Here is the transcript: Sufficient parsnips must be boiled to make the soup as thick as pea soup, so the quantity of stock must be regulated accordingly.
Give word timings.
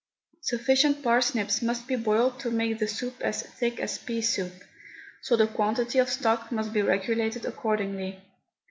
Sufficient 0.41 1.03
parsnips 1.03 1.61
must 1.61 1.87
be 1.87 1.95
boiled 1.95 2.39
to 2.39 2.49
make 2.49 2.79
the 2.79 2.87
soup 2.87 3.21
as 3.21 3.43
thick 3.43 3.79
as 3.79 3.99
pea 3.99 4.23
soup, 4.23 4.63
so 5.21 5.35
the 5.35 5.45
quantity 5.45 5.99
of 5.99 6.09
stock 6.09 6.51
must 6.51 6.73
be 6.73 6.81
regulated 6.81 7.45
accordingly. 7.45 8.19